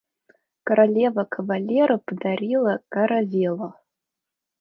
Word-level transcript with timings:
Королева 0.63 1.23
кавалеру 1.33 1.99
подарила 1.99 2.79
каравеллу. 2.89 3.75